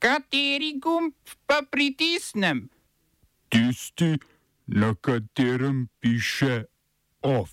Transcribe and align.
Kateri 0.00 0.78
gumb 0.80 1.12
pa 1.46 1.60
pritisnem? 1.70 2.68
Tisti, 3.48 4.16
na 4.66 4.94
katerem 4.94 5.88
piše 6.00 6.64
OF. 7.22 7.50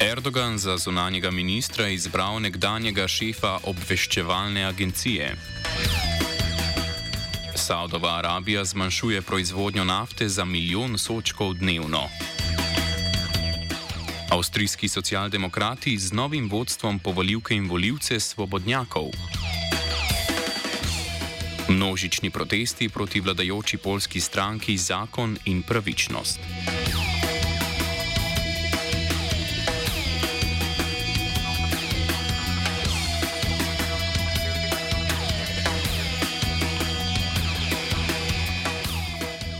Erdogan 0.00 0.58
za 0.58 0.76
zunanjega 0.76 1.30
ministra 1.30 1.88
izbral 1.88 2.40
nekdanjega 2.42 3.08
šefa 3.08 3.58
obveščevalne 3.62 4.64
agencije. 4.64 5.30
Saudova 7.54 8.18
Arabija 8.18 8.64
zmanjšuje 8.64 9.22
proizvodnjo 9.22 9.84
nafte 9.84 10.28
za 10.28 10.44
milijon 10.44 10.98
sočkov 10.98 11.54
dnevno. 11.54 12.08
Avstrijski 14.36 14.88
socialdemokrati 14.88 15.98
z 15.98 16.12
novim 16.12 16.48
vodstvom 16.48 16.98
povoljivke 16.98 17.54
in 17.54 17.68
voljivce 17.68 18.20
svobodnjakov. 18.20 19.04
Množični 21.68 22.30
protesti 22.30 22.88
proti 22.88 23.20
vladajoči 23.20 23.76
polski 23.76 24.20
stranki 24.20 24.76
Zakon 24.76 25.38
in 25.44 25.62
pravičnost. 25.62 26.40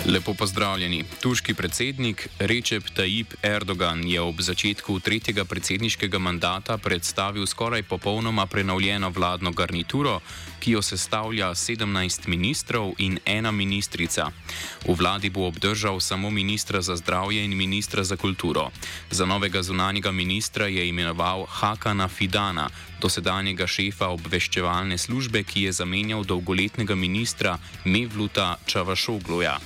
Lepo 0.07 0.35
pozdravljeni. 0.35 1.05
Turški 1.21 1.55
predsednik 1.55 2.29
Recep 2.39 2.85
Tayyip 2.97 3.35
Erdogan 3.43 4.05
je 4.07 4.21
ob 4.21 4.41
začetku 4.41 5.01
tretjega 5.01 5.45
predsedniškega 5.45 6.19
mandata 6.19 6.79
predstavil 6.79 7.47
skoraj 7.47 7.83
popolnoma 7.83 8.47
prenovljeno 8.47 9.11
vladno 9.11 9.51
garnituro, 9.51 10.21
ki 10.61 10.71
jo 10.71 10.83
sestavlja 10.83 11.49
17 11.55 12.29
ministrov 12.29 12.93
in 12.99 13.19
ena 13.25 13.51
ministrica. 13.51 14.31
V 14.87 14.95
vladi 14.95 15.31
bo 15.31 15.47
obdržal 15.47 16.01
samo 16.01 16.31
ministra 16.31 16.83
za 16.83 16.97
zdravje 16.97 17.45
in 17.45 17.57
ministra 17.57 18.05
za 18.05 18.17
kulturo. 18.17 18.71
Za 19.11 19.27
novega 19.27 19.63
zunanjega 19.63 20.13
ministra 20.13 20.67
je 20.67 20.89
imenoval 20.89 21.47
Hakana 21.49 22.09
Fidana, 22.09 22.71
dosedanjega 23.01 23.67
šefa 23.67 24.07
obveščevalne 24.07 24.99
službe, 24.99 25.43
ki 25.43 25.63
je 25.63 25.73
zamenjal 25.73 26.25
dolgoletnega 26.25 26.95
ministra 26.95 27.59
Mevluta 27.85 28.57
Čavašogluja. 28.67 29.59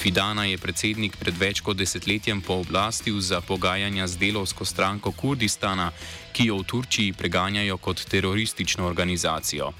Fidana 0.00 0.46
je 0.48 0.56
predsednik 0.56 1.18
pred 1.20 1.36
več 1.36 1.58
kot 1.60 1.76
desetletjem 1.76 2.38
pooblastil 2.40 3.18
za 3.20 3.42
pogajanja 3.44 4.06
z 4.08 4.16
delovsko 4.22 4.64
stranko 4.64 5.12
Kurdistana, 5.12 5.90
ki 6.32 6.46
jo 6.48 6.56
v 6.62 6.64
Turčiji 6.64 7.12
preganjajo 7.12 7.76
kot 7.76 8.00
teroristično 8.08 8.86
organizacijo. 8.88 9.74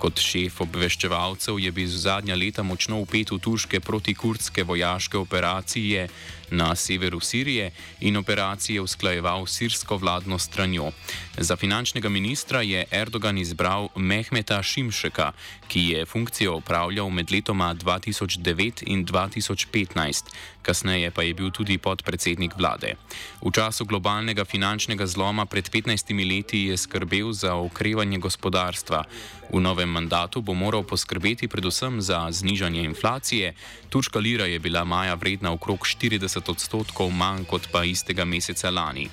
Kot 0.00 0.22
šef 0.22 0.62
obveščevalcev 0.64 1.60
je 1.60 1.74
bil 1.76 1.92
zadnja 1.92 2.38
leta 2.40 2.64
močno 2.64 3.02
upet 3.04 3.34
v 3.34 3.40
turške 3.42 3.82
protikurdske 3.84 4.64
vojaške 4.64 5.20
operacije 5.20 6.08
na 6.50 6.74
severu 6.76 7.20
Sirije 7.20 7.72
in 8.00 8.16
operacije 8.16 8.80
usklajeval 8.80 9.46
sirsko 9.46 9.96
vladno 9.96 10.38
stranjo. 10.38 10.92
Za 11.36 11.56
finančnega 11.56 12.08
ministra 12.08 12.62
je 12.62 12.86
Erdogan 12.90 13.38
izbral 13.38 13.88
Mehmeta 13.96 14.62
Šimšeka, 14.62 15.32
ki 15.68 15.80
je 15.90 16.06
funkcijo 16.06 16.56
upravljal 16.56 17.10
med 17.10 17.32
letoma 17.32 17.74
2009 17.74 18.82
in 18.86 19.06
2015, 19.06 20.24
kasneje 20.62 21.10
pa 21.10 21.22
je 21.22 21.34
bil 21.34 21.50
tudi 21.50 21.78
podpredsednik 21.78 22.56
vlade. 22.56 22.94
V 23.42 23.50
času 23.52 23.84
globalnega 23.84 24.44
finančnega 24.44 25.06
zloma 25.06 25.46
pred 25.46 25.70
15 25.70 25.96
15 25.96 26.28
leti 26.28 26.58
je 26.58 26.76
skrbel 26.76 27.32
za 27.32 27.54
okrevanje 27.54 28.18
gospodarstva. 28.18 29.04
V 29.52 29.60
novem 29.60 29.88
mandatu 29.88 30.42
bo 30.42 30.54
moral 30.54 30.82
poskrbeti 30.82 31.48
predvsem 31.48 32.00
za 32.02 32.26
znižanje 32.30 32.82
inflacije. 32.82 33.54
Turška 33.88 34.18
lira 34.18 34.44
je 34.44 34.58
bila 34.58 34.84
maja 34.84 35.14
vredna 35.14 35.52
okrog 35.52 35.78
40 35.78 36.50
odstotkov 36.50 37.10
manj 37.10 37.44
kot 37.44 37.68
pa 37.72 37.84
istega 37.84 38.24
meseca 38.24 38.70
lani. 38.70 39.08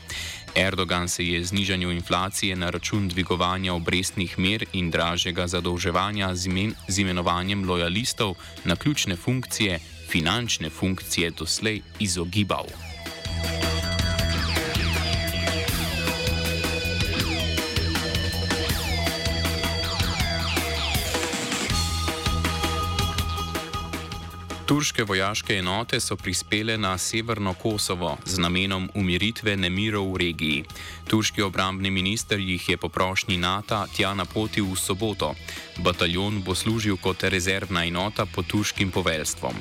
Erdogan 0.56 1.10
se 1.10 1.28
je 1.28 1.44
znižanju 1.44 1.92
inflacije 1.92 2.56
na 2.56 2.70
račun 2.70 3.08
dvigovanja 3.08 3.74
obrestnih 3.74 4.40
mer 4.40 4.66
in 4.74 4.92
dražjega 4.92 5.48
zadolževanja 5.48 6.36
z, 6.36 6.48
imen, 6.48 6.74
z 6.88 7.00
imenovanjem 7.00 7.70
lojalistov 7.70 8.36
na 8.66 8.76
ključne 8.76 9.16
funkcije, 9.16 9.80
finančne 10.10 10.70
funkcije, 10.70 11.32
doslej 11.32 11.82
izogibal. 12.00 12.93
Turške 24.64 25.04
vojaške 25.04 25.58
enote 25.60 26.00
so 26.00 26.16
prispele 26.16 26.78
na 26.78 26.98
severno 26.98 27.54
Kosovo 27.54 28.18
z 28.26 28.40
namenom 28.40 28.88
umiritve 28.96 29.58
nemirov 29.60 30.14
v 30.14 30.18
regiji. 30.18 30.64
Turški 31.08 31.44
obrambni 31.44 31.92
minister 31.92 32.40
jih 32.40 32.70
je 32.70 32.78
po 32.78 32.90
prošnji 32.90 33.38
NATO 33.38 33.84
tja 33.96 34.14
napotil 34.14 34.66
v 34.72 34.80
soboto. 34.80 35.34
Bataljon 35.84 36.40
bo 36.48 36.56
služil 36.56 36.96
kot 36.98 37.24
rezervna 37.24 37.84
enota 37.86 38.26
pod 38.26 38.48
turškim 38.48 38.92
poveljstvom. 38.92 39.60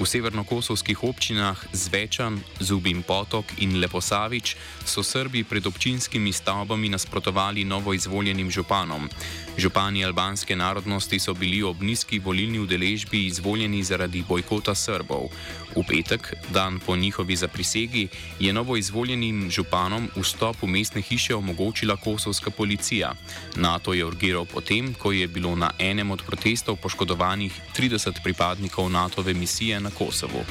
V 0.00 0.08
severnokosovskih 0.08 0.96
občinah 1.04 1.60
Zvečan, 1.76 2.40
Zubin 2.56 3.04
Potok 3.04 3.60
in 3.60 3.76
Leposavič 3.84 4.56
so 4.88 5.04
Srbi 5.04 5.44
pred 5.44 5.60
občinskimi 5.60 6.32
stavbami 6.32 6.88
nasprotovali 6.88 7.68
novoizvoljenim 7.68 8.48
županom. 8.48 9.12
Župani 9.60 10.00
albanske 10.00 10.56
narodnosti 10.56 11.20
so 11.20 11.36
bili 11.36 11.60
ob 11.60 11.84
nizki 11.84 12.16
volilni 12.16 12.56
udeležbi 12.64 13.28
izvoljeni 13.28 13.84
zaradi 13.84 14.24
bojkota 14.24 14.72
Srbov. 14.72 15.28
V 15.76 15.82
petek, 15.86 16.34
dan 16.52 16.80
po 16.86 16.96
njihovi 16.96 17.36
zaprisegi, 17.36 18.08
je 18.40 18.52
novoizvoljenim 18.52 19.50
županom 19.50 20.08
vstop 20.16 20.62
v 20.62 20.66
mestne 20.66 21.02
hiše 21.02 21.34
omogočila 21.34 21.96
kosovska 21.96 22.50
policija. 22.50 23.14
NATO 23.56 23.92
je 23.92 24.04
urgiral 24.04 24.44
potem, 24.44 24.94
ko 24.94 25.12
je 25.12 25.28
bilo 25.28 25.56
na 25.56 25.70
enem 25.78 26.10
od 26.10 26.22
protestov 26.26 26.76
poškodovanih 26.76 27.52
30 27.78 28.22
pripadnikov 28.22 28.90
NATO-ve 28.90 29.34
misije 29.34 29.80
na 29.80 29.90
Kosovu. 29.90 30.44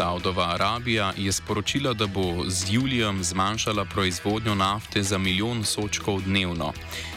Saudova 0.00 0.54
Arabija 0.54 1.12
je 1.16 1.32
sporočila, 1.32 1.92
da 1.92 2.06
bo 2.06 2.44
z 2.48 2.72
julijem 2.72 3.24
zmanjšala 3.24 3.84
proizvodnjo 3.84 4.54
nafte 4.54 5.02
za 5.02 5.18
milijon 5.18 5.64
sočkov 5.64 6.22
dnevno. 6.22 6.72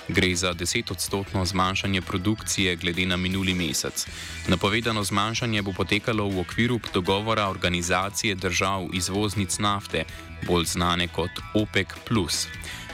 Gre 0.07 0.35
za 0.35 0.53
desetodstotno 0.53 1.45
zmanjšanje 1.45 2.01
produkcije 2.01 2.75
glede 2.75 3.05
na 3.05 3.17
minuli 3.17 3.53
mesec. 3.53 4.07
Napovedano 4.47 5.03
zmanjšanje 5.03 5.61
bo 5.61 5.71
potekalo 5.71 6.27
v 6.27 6.39
okviru 6.39 6.79
dogovora 6.93 7.47
organizacije 7.49 8.35
držav 8.35 8.89
izvoznic 8.93 9.59
nafte, 9.59 10.03
bolj 10.47 10.65
znane 10.65 11.07
kot 11.07 11.31
OPEC. 11.53 11.87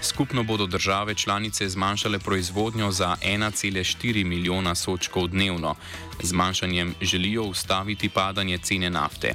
Skupno 0.01 0.43
bodo 0.43 0.65
države 0.65 1.15
članice 1.15 1.69
zmanjšale 1.69 2.19
proizvodnjo 2.19 2.91
za 2.91 3.15
1,4 3.23 4.25
milijona 4.25 4.75
sočkov 4.75 5.27
dnevno. 5.27 5.75
Zmanjšanjem 6.23 6.95
želijo 7.01 7.43
ustaviti 7.43 8.09
padanje 8.09 8.57
cene 8.57 8.89
nafte. 8.89 9.33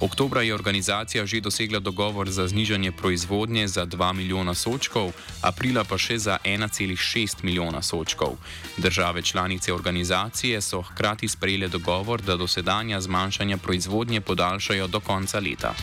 Oktobra 0.00 0.42
je 0.42 0.54
organizacija 0.54 1.26
že 1.26 1.40
dosegla 1.40 1.78
dogovor 1.78 2.30
za 2.30 2.48
znižanje 2.48 2.92
proizvodnje 2.92 3.68
za 3.68 3.86
2 3.86 4.12
milijona 4.12 4.54
sočkov, 4.54 5.12
aprila 5.42 5.84
pa 5.84 5.98
še 5.98 6.18
za 6.18 6.38
1,6 6.44 7.36
milijona 7.42 7.82
sočkov. 7.82 8.36
Države 8.76 9.22
članice 9.22 9.72
organizacije 9.72 10.60
so 10.60 10.82
hkrati 10.82 11.28
sprejele 11.28 11.68
dogovor, 11.68 12.22
da 12.22 12.36
dosedanja 12.36 13.00
zmanjšanja 13.00 13.56
proizvodnje 13.56 14.20
podaljšajo 14.20 14.86
do 14.86 15.00
konca 15.00 15.40
leta. 15.40 15.74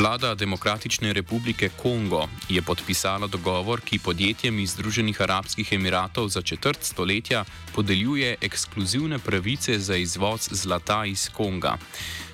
Vlada 0.00 0.34
Demokratične 0.34 1.12
republike 1.12 1.68
Kongo 1.76 2.28
je 2.48 2.62
podpisala 2.62 3.26
dogovor, 3.26 3.80
ki 3.84 3.98
podjetjem 3.98 4.58
iz 4.58 4.70
Združenih 4.72 5.20
arabskih 5.20 5.72
emiratov 5.72 6.28
za 6.28 6.42
četrt 6.42 6.78
stoletja 6.84 7.44
podeljuje 7.74 8.36
ekskluzivne 8.40 9.18
pravice 9.18 9.78
za 9.78 9.96
izvoz 9.96 10.48
zlata 10.50 11.04
iz 11.04 11.28
Konga. 11.36 11.76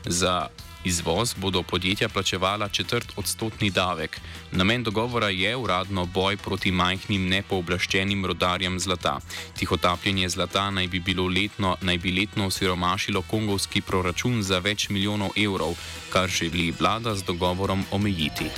Za 0.05 0.47
izvoz 0.87 1.35
bodo 1.35 1.63
podjetja 1.63 2.09
plačevala 2.09 2.69
četrt 2.69 3.13
odstotni 3.17 3.71
davek. 3.71 4.21
Namen 4.53 4.83
dogovora 4.83 5.29
je 5.29 5.57
uradno 5.57 6.07
boj 6.07 6.37
proti 6.37 6.71
majhnim 6.71 7.29
nepooblaščenim 7.29 8.27
rodarjem 8.27 8.79
zlata. 8.81 9.19
Tihotapljenje 9.59 10.29
zlata 10.29 10.71
naj 10.71 10.89
bi, 10.89 11.03
letno, 11.37 11.77
naj 11.81 11.99
bi 11.99 12.13
letno 12.21 12.47
osiromašilo 12.47 13.23
kongovski 13.23 13.81
proračun 13.81 14.43
za 14.43 14.59
več 14.59 14.89
milijonov 14.89 15.31
evrov, 15.37 15.75
kar 16.13 16.29
želi 16.29 16.71
vlada 16.81 17.15
z 17.15 17.23
dogovorom 17.25 17.85
omejiti. 17.91 18.51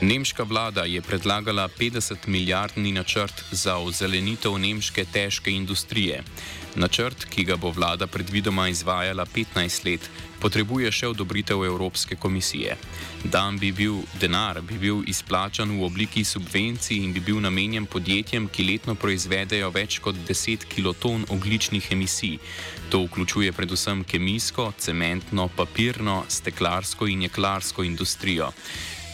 Nemška 0.00 0.42
vlada 0.42 0.84
je 0.84 1.00
predlagala 1.02 1.68
50 1.68 2.16
milijardni 2.26 2.92
načrt 2.92 3.44
za 3.50 3.76
ozelenitev 3.76 4.58
nemške 4.58 5.04
težke 5.12 5.50
industrije. 5.50 6.22
Načrt, 6.74 7.24
ki 7.24 7.44
ga 7.44 7.56
bo 7.56 7.70
vlada 7.70 8.06
predvidoma 8.06 8.68
izvajala 8.68 9.24
15 9.26 9.84
let, 9.84 10.10
potrebuje 10.40 10.90
še 10.92 11.08
odobritev 11.08 11.64
Evropske 11.64 12.16
komisije. 12.16 12.76
Dan 13.24 13.56
bi 13.58 13.70
bil, 13.72 14.02
denar 14.20 14.60
bi 14.60 14.76
bil 14.78 15.00
izplačan 15.08 15.72
v 15.78 15.86
obliki 15.88 16.24
subvencij 16.24 17.00
in 17.00 17.14
bi 17.16 17.20
bil 17.20 17.40
namenjen 17.40 17.86
podjetjem, 17.86 18.50
ki 18.52 18.66
letno 18.68 18.94
proizvedejo 18.94 19.70
več 19.72 19.96
kot 20.04 20.20
10 20.28 20.68
kiloton 20.68 21.24
ogličnih 21.32 21.88
emisij. 21.96 22.36
To 22.92 23.06
vključuje 23.06 23.52
predvsem 23.52 24.04
kemijsko, 24.04 24.72
cementno, 24.78 25.48
papirno, 25.56 26.24
steklarsko 26.28 27.08
in 27.08 27.24
jeklarsko 27.30 27.82
industrijo. 27.82 28.52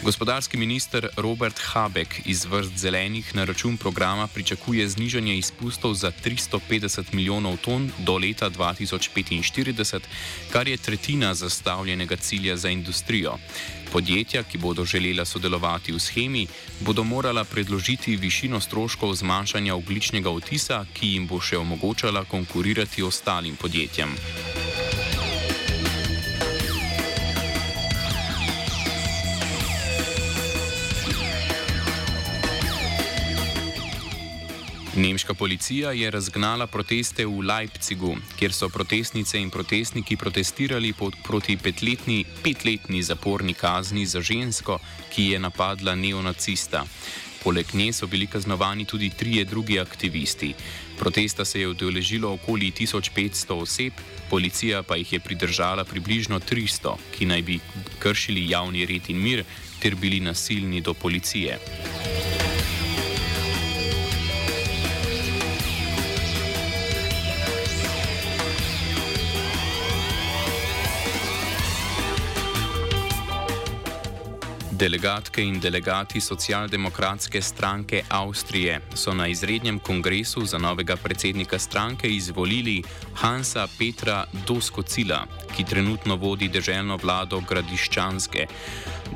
Gospodarski 0.02 0.56
minister 0.56 1.08
Robert 1.16 1.58
Habek 1.58 2.20
iz 2.24 2.44
vrst 2.44 2.76
zelenih 2.76 3.34
na 3.34 3.44
račun 3.44 3.76
programa 3.76 4.26
pričakuje 4.26 4.88
znižanje 4.88 5.36
izpustov 5.36 5.94
za 5.94 6.12
350 6.24 7.14
milijonov 7.14 7.56
ton 7.56 7.90
do 7.98 8.18
leta 8.18 8.50
2045, 8.50 10.00
kar 10.50 10.68
je 10.68 10.76
tretjina 10.76 11.34
zastavljenega 11.34 12.16
cilja 12.16 12.56
za 12.56 12.68
industrijo. 12.68 13.38
Podjetja, 13.92 14.42
ki 14.42 14.58
bodo 14.58 14.84
želela 14.84 15.24
sodelovati 15.24 15.92
v 15.92 16.00
schemi, 16.00 16.46
bodo 16.80 17.04
morala 17.04 17.44
predložiti 17.44 18.16
višino 18.16 18.60
stroškov 18.60 19.14
zmanjšanja 19.14 19.74
ogličnega 19.74 20.30
otisa, 20.30 20.84
ki 20.94 21.12
jim 21.14 21.26
bo 21.26 21.40
še 21.40 21.58
omogočala 21.58 22.24
konkurirati 22.24 23.02
ostalim 23.02 23.56
podjetjem. 23.56 24.18
Nemška 35.02 35.34
policija 35.34 35.90
je 35.92 36.10
razgnala 36.10 36.66
proteste 36.66 37.24
v 37.26 37.40
Leipzigu, 37.42 38.12
kjer 38.38 38.52
so 38.54 38.68
protestnice 38.68 39.40
in 39.40 39.48
protestniki 39.50 40.16
protestirali 40.16 40.92
proti 41.26 41.56
petletni, 41.56 42.24
petletni 42.42 43.02
zaporni 43.02 43.54
kazni 43.54 44.06
za 44.06 44.20
žensko, 44.20 44.78
ki 45.10 45.24
je 45.32 45.40
napadla 45.42 45.94
neonacista. 45.94 46.84
Poleg 47.42 47.74
nje 47.74 47.92
so 47.92 48.06
bili 48.06 48.26
kaznovani 48.26 48.84
tudi 48.84 49.10
trije 49.10 49.44
drugi 49.44 49.80
aktivisti. 49.80 50.54
Protesta 50.98 51.44
se 51.44 51.60
je 51.60 51.68
udeležilo 51.68 52.32
okoli 52.32 52.70
1500 52.70 53.58
oseb, 53.58 53.92
policija 54.30 54.82
pa 54.82 54.96
jih 54.96 55.12
je 55.12 55.20
pridržala 55.20 55.84
približno 55.84 56.40
300, 56.40 56.94
ki 57.18 57.26
naj 57.26 57.42
bi 57.42 57.58
kršili 57.98 58.50
javni 58.50 58.86
red 58.86 59.10
in 59.10 59.18
mir 59.18 59.44
ter 59.80 59.94
bili 59.94 60.20
nasilni 60.20 60.80
do 60.80 60.94
policije. 60.94 61.58
Delegatke 74.82 75.40
in 75.40 75.60
delegati 75.60 76.20
socialdemokratske 76.20 77.42
stranke 77.42 78.02
Avstrije 78.08 78.80
so 78.94 79.14
na 79.14 79.28
izrednem 79.30 79.78
kongresu 79.78 80.44
za 80.44 80.58
novega 80.58 80.96
predsednika 80.96 81.58
stranke 81.58 82.08
izvolili 82.08 82.82
Hansa 83.14 83.66
Petra 83.78 84.24
Doskocila, 84.46 85.26
ki 85.56 85.64
trenutno 85.64 86.16
vodi 86.16 86.48
državno 86.48 86.96
vlado 86.96 87.40
Gradiščanske. 87.48 88.46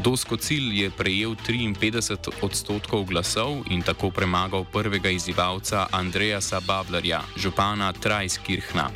Dosko 0.04 0.36
cilj 0.36 0.82
je 0.82 0.90
prejel 0.90 1.34
53 1.48 2.30
odstotkov 2.42 3.04
glasov 3.04 3.64
in 3.70 3.82
tako 3.82 4.10
premagal 4.10 4.64
prvega 4.72 5.10
izzivalca 5.10 5.86
Andreja 5.90 6.38
Bablerja, 6.66 7.22
župana 7.36 7.92
Trajskirchna. 7.92 8.90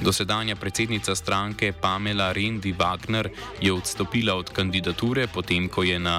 Dosedanja 0.00 0.56
predsednica 0.56 1.14
stranke 1.14 1.72
Pamela 1.72 2.32
Rendi 2.32 2.74
Wagner 2.74 3.28
je 3.60 3.72
odstopila 3.72 4.34
od 4.34 4.50
kandidature, 4.50 5.26
potem 5.26 5.68
ko 5.68 5.82
je 5.82 5.98
na 5.98 6.11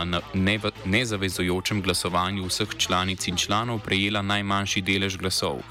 nezavezujočem 0.84 1.82
glasovanju 1.82 2.46
vseh 2.48 2.70
članic 2.78 3.28
in 3.28 3.38
članov 3.38 3.80
prejela 3.80 4.22
najmanjši 4.22 4.82
delež 4.82 5.18
glasov. 5.18 5.62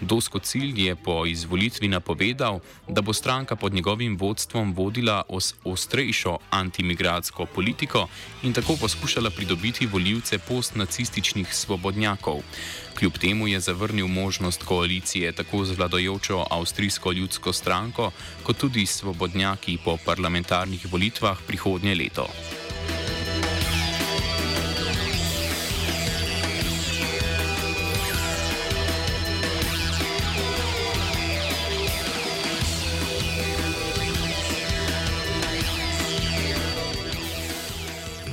Dosko 0.00 0.38
cilj 0.38 0.86
je 0.86 0.96
po 0.96 1.26
izvolitvi 1.26 1.88
napovedal, 1.88 2.60
da 2.88 3.02
bo 3.02 3.12
stranka 3.12 3.56
pod 3.56 3.74
njegovim 3.74 4.16
vodstvom 4.16 4.74
vodila 4.74 5.22
os 5.28 5.54
ostrejšo 5.64 6.38
antimigratsko 6.50 7.46
politiko 7.46 8.08
in 8.42 8.52
tako 8.52 8.76
poskušala 8.80 9.30
pridobiti 9.30 9.86
voljivce 9.86 10.38
postnacističnih 10.38 11.54
svobodnjakov. 11.54 12.42
Kljub 12.98 13.12
temu 13.12 13.48
je 13.48 13.60
zavrnil 13.60 14.06
možnost 14.06 14.62
koalicije 14.62 15.32
tako 15.32 15.64
z 15.64 15.76
vladajočo 15.76 16.44
Avstrijsko 16.50 17.12
ljudsko 17.12 17.52
stranko, 17.52 18.10
kot 18.42 18.56
tudi 18.56 18.86
svobodnjaki 18.86 19.78
po 19.84 19.96
parlamentarnih 20.04 20.86
volitvah 20.92 21.38
prihodnje 21.46 21.94
leto. 21.94 22.28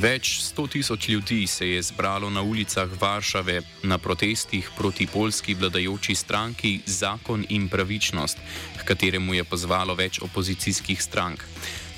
Več 0.04 0.34
sto 0.44 0.66
tisoč 0.68 1.08
ljudi 1.08 1.48
se 1.48 1.70
je 1.70 1.82
zbralo 1.82 2.30
na 2.30 2.42
ulicah 2.42 2.90
Varšave 3.02 3.62
na 3.84 3.98
protestih 3.98 4.68
proti 4.78 5.08
polski 5.08 5.54
vladajoči 5.56 6.16
stranki 6.16 6.80
Zakon 6.86 7.46
in 7.50 7.70
pravičnost, 7.70 8.38
k 8.78 8.84
kateremu 8.84 9.34
je 9.34 9.44
pozvalo 9.44 9.96
več 9.96 10.20
opozicijskih 10.20 11.00
strank. 11.04 11.46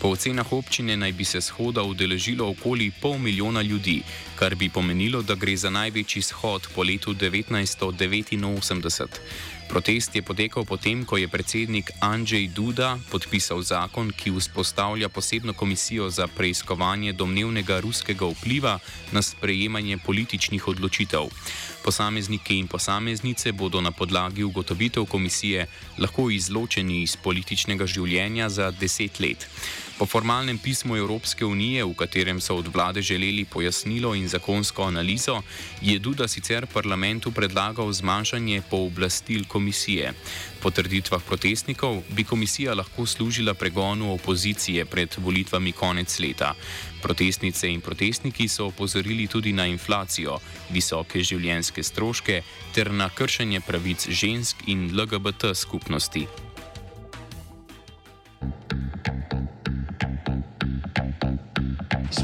Po 0.06 0.14
ocenah 0.14 0.46
občine 0.54 0.94
naj 0.98 1.12
bi 1.18 1.26
se 1.26 1.42
shoda 1.42 1.82
udeležilo 1.84 2.50
okoli 2.50 2.92
pol 3.02 3.18
milijona 3.18 3.62
ljudi, 3.62 4.04
kar 4.36 4.56
bi 4.56 4.70
pomenilo, 4.70 5.22
da 5.22 5.36
gre 5.36 5.58
za 5.58 5.70
največji 5.70 6.22
shod 6.22 6.68
po 6.76 6.84
letu 6.84 7.14
1989. 7.14 9.08
Protest 9.70 10.16
je 10.16 10.22
potekal 10.22 10.66
potem, 10.66 11.06
ko 11.06 11.18
je 11.18 11.28
predsednik 11.28 11.90
Andrzej 12.00 12.48
Duda 12.54 13.00
podpisal 13.10 13.62
zakon, 13.66 14.12
ki 14.12 14.32
vzpostavlja 14.32 15.10
posebno 15.10 15.54
komisijo 15.54 16.10
za 16.10 16.28
preiskovanje 16.28 17.14
domnevnega 17.14 17.80
ruskega 17.80 18.30
vpliva 18.30 18.80
na 19.12 19.22
sprejemanje 19.22 19.98
političnih 19.98 20.68
odločitev. 20.68 21.34
Posamezniki 21.84 22.58
in 22.58 22.68
posameznice 22.68 23.52
bodo 23.52 23.82
na 23.82 23.92
podlagi 23.92 24.44
ugotovitev 24.44 25.06
komisije 25.06 25.66
lahko 25.98 26.30
izločeni 26.30 27.02
iz 27.02 27.16
političnega 27.16 27.86
življenja 27.86 28.50
za 28.50 28.72
deset 28.72 29.20
let. 29.20 29.50
Po 29.98 30.06
formalnem 30.06 30.58
pismu 30.58 30.98
Evropske 30.98 31.46
unije, 31.46 31.86
v 31.86 31.94
katerem 31.96 32.42
so 32.42 32.58
od 32.60 32.68
vlade 32.68 33.02
želeli 33.02 33.46
pojasnilo 33.46 34.16
in 34.16 34.28
zakonsko 34.28 34.84
analizo, 34.84 35.42
je 35.82 36.00
Duda 36.00 36.28
sicer 36.28 36.66
parlamentu 36.68 37.32
predlagal 37.32 37.92
zmanjšanje 37.92 38.62
pooblastil 38.70 39.46
komisije. 39.48 40.14
Po 40.62 40.72
trditvah 40.72 41.22
protestnikov 41.24 42.02
bi 42.10 42.24
komisija 42.24 42.74
lahko 42.74 43.06
služila 43.06 43.54
pregonu 43.54 44.14
opozicije 44.14 44.86
pred 44.86 45.16
volitvami 45.18 45.72
konec 45.72 46.20
leta. 46.20 46.54
Protestnice 47.02 47.70
in 47.72 47.82
protestniki 47.82 48.48
so 48.48 48.66
opozorili 48.66 49.28
tudi 49.28 49.54
na 49.54 49.66
inflacijo, 49.66 50.40
visoke 50.70 51.24
življenjske 51.24 51.84
stroške 51.84 52.42
ter 52.74 52.92
na 52.92 53.10
kršenje 53.10 53.62
pravic 53.62 54.10
žensk 54.10 54.68
in 54.68 54.92
LGBT 54.92 55.56
skupnosti. 55.56 56.28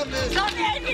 Slovenija, 0.00 0.30
Slovenija, 0.32 0.89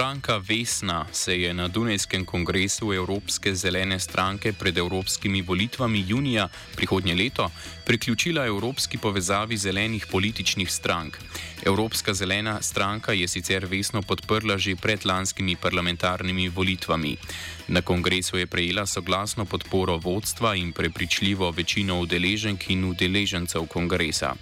Stranka 0.00 0.40
Vesna 0.48 1.06
se 1.12 1.36
je 1.36 1.54
na 1.54 1.68
Dunajskem 1.68 2.24
kongresu 2.24 2.92
Evropske 2.92 3.54
zelene 3.54 3.98
stranke 4.00 4.52
pred 4.52 4.78
evropskimi 4.78 5.42
volitvami 5.42 6.04
junija 6.08 6.48
prihodnje 6.76 7.14
leto 7.14 7.50
priključila 7.86 8.46
Evropski 8.46 8.98
povezavi 8.98 9.56
zelenih 9.56 10.06
političnih 10.10 10.72
strank. 10.72 11.16
Evropska 11.66 12.14
zelena 12.14 12.62
stranka 12.62 13.12
je 13.12 13.28
sicer 13.28 13.66
Vesno 13.66 14.02
podprla 14.02 14.58
že 14.58 14.76
pred 14.76 15.06
lanskimi 15.06 15.56
parlamentarnimi 15.56 16.48
volitvami. 16.48 17.16
Na 17.68 17.82
kongresu 17.82 18.38
je 18.38 18.46
prejela 18.46 18.86
soglasno 18.86 19.44
podporo 19.44 19.96
vodstva 19.96 20.54
in 20.54 20.72
prepričljivo 20.72 21.50
večino 21.50 22.00
udeleženk 22.00 22.70
in 22.70 22.84
udeležencev 22.84 23.66
kongresa. 23.66 24.34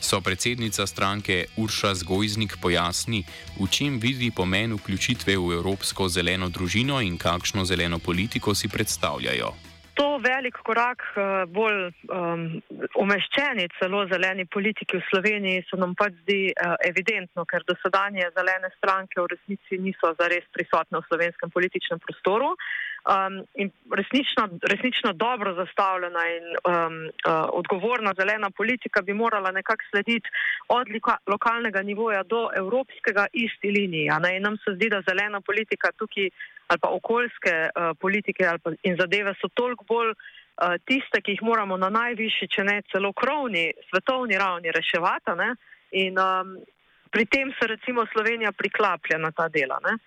So 0.00 0.20
predsednica 0.20 0.86
stranke 0.86 1.44
Urša 1.56 1.94
Zgojznik 1.94 2.56
pojasni, 2.60 3.24
v 3.60 3.66
čem 3.70 3.98
vidi 3.98 4.30
pomen 4.30 4.72
vključitve 4.72 5.05
v 5.14 5.54
Evropsko 5.60 6.08
zeleno 6.08 6.48
družino 6.48 6.98
in 7.00 7.18
kakšno 7.18 7.64
zeleno 7.64 7.98
politiko 7.98 8.54
si 8.54 8.68
predstavljajo. 8.68 9.52
To 9.96 10.18
velik 10.20 10.58
korak 10.60 11.00
bolj 11.48 11.86
um, 12.12 12.60
umeščeni 13.00 13.68
celo 13.78 14.02
zeleni 14.10 14.44
politiki 14.44 14.98
v 14.98 15.04
Sloveniji 15.08 15.62
se 15.70 15.78
nam 15.80 15.94
pač 15.96 16.12
zdi 16.24 16.52
uh, 16.52 16.74
evidentno, 16.84 17.46
ker 17.48 17.64
dosedanje 17.64 18.28
zelene 18.36 18.68
stranke 18.76 19.22
v 19.22 19.30
resnici 19.32 19.78
niso 19.80 20.12
zares 20.18 20.44
prisotne 20.52 21.00
v 21.00 21.08
slovenskem 21.08 21.54
političnem 21.54 22.02
prostoru. 22.04 22.52
Um, 23.06 23.44
in 23.54 23.70
resnično, 23.90 24.48
resnično 24.62 25.12
dobro 25.12 25.54
zastavljena 25.54 26.22
in 26.36 26.44
um, 26.44 26.96
uh, 27.06 27.48
odgovorna 27.52 28.12
zelena 28.18 28.50
politika 28.50 29.02
bi 29.02 29.14
morala 29.14 29.50
nekako 29.50 29.82
slediti 29.90 30.28
od 30.68 30.86
lokalnega 31.26 31.82
nivoja 31.82 32.22
do 32.22 32.48
evropskega 32.56 33.26
isti 33.32 33.70
liniji. 33.70 34.10
In 34.36 34.42
nam 34.42 34.56
se 34.56 34.74
zdi, 34.74 34.88
da 34.88 35.02
zelena 35.08 35.40
politika 35.40 35.92
tukaj 35.98 36.28
ali 36.66 36.78
pa 36.82 36.88
okoljske 36.88 37.54
uh, 37.68 37.96
politike 38.00 38.46
ali 38.46 38.58
pa 38.58 38.70
in 38.82 38.96
zadeve 39.00 39.34
so 39.40 39.48
toliko 39.54 39.84
bolj 39.84 40.10
uh, 40.10 40.74
tiste, 40.84 41.20
ki 41.22 41.30
jih 41.30 41.42
moramo 41.42 41.76
na 41.76 41.88
najvišji, 41.88 42.48
če 42.48 42.64
ne 42.64 42.82
celo 42.90 43.12
krovni, 43.12 43.70
svetovni 43.90 44.38
ravni 44.38 44.74
reševati. 44.74 45.38
Ne? 45.38 45.54
In 46.02 46.18
um, 46.18 46.56
pri 47.10 47.26
tem 47.26 47.54
se 47.60 47.70
recimo 47.70 48.06
Slovenija 48.12 48.52
priklaplja 48.52 49.18
na 49.18 49.30
ta 49.30 49.48
dela. 49.48 49.78
Ne? 49.84 49.98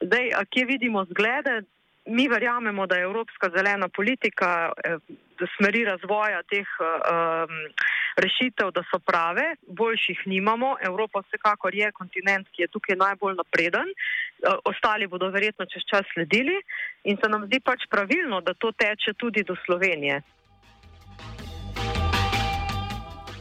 Zdaj, 0.00 0.32
kje 0.50 0.64
vidimo 0.64 1.04
zglede? 1.04 1.62
Mi 2.08 2.28
verjamemo, 2.28 2.86
da 2.86 2.96
je 2.96 3.02
evropska 3.02 3.50
zelena 3.56 3.88
politika, 3.88 4.72
eh, 4.84 4.96
smeri 5.56 5.84
razvoja 5.84 6.42
teh 6.42 6.66
um, 6.80 7.52
rešitev, 8.16 8.70
da 8.74 8.82
so 8.90 8.98
prave, 8.98 9.54
boljših 9.80 10.22
nimamo. 10.26 10.76
Evropa 10.82 11.22
vsekakor 11.26 11.74
je 11.74 11.92
kontinent, 11.92 12.48
ki 12.52 12.62
je 12.62 12.72
tukaj 12.74 12.96
najbolj 12.96 13.36
napreden, 13.36 13.88
eh, 13.92 14.56
ostali 14.64 15.06
bodo 15.06 15.30
verjetno 15.30 15.66
čez 15.66 15.82
čas 15.90 16.04
sledili 16.14 16.56
in 17.04 17.16
se 17.22 17.28
nam 17.28 17.46
zdi 17.46 17.60
pač 17.60 17.86
pravilno, 17.90 18.40
da 18.40 18.54
to 18.54 18.72
teče 18.72 19.14
tudi 19.14 19.42
do 19.42 19.56
Slovenije. 19.66 20.22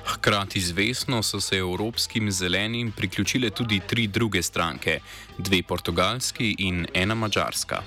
Hkrati 0.07 0.59
z 0.59 0.71
Vesno 0.71 1.23
so 1.23 1.39
se 1.39 1.57
evropskim 1.57 2.31
zelenim 2.31 2.91
priključile 2.91 3.49
tudi 3.49 3.79
tri 3.87 4.07
druge 4.07 4.41
stranke, 4.41 4.99
dve 5.37 5.63
portugalski 5.63 6.55
in 6.59 6.85
ena 6.93 7.15
mačarska. 7.15 7.83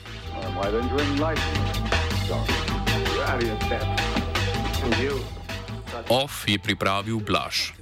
OF 6.09 6.49
je 6.49 6.59
pripravil 6.59 7.21
Blaž. 7.21 7.80